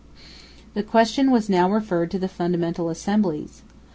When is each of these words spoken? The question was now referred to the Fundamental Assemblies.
The 0.73 0.81
question 0.81 1.29
was 1.29 1.47
now 1.47 1.71
referred 1.71 2.09
to 2.09 2.17
the 2.17 2.27
Fundamental 2.27 2.89
Assemblies. 2.89 3.61